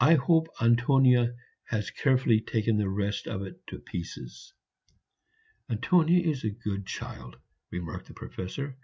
[0.00, 4.54] I hope Antonia has carefully taken the rest of it to pieces."
[5.68, 7.36] "Antonia is a good child,"
[7.70, 8.78] remarked the Professor.